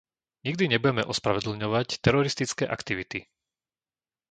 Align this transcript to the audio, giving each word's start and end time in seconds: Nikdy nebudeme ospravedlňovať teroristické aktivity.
Nikdy 0.49 0.63
nebudeme 0.73 1.03
ospravedlňovať 1.13 1.87
teroristické 2.05 2.65
aktivity. 2.75 3.19